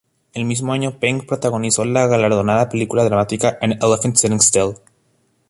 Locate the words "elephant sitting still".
3.73-4.73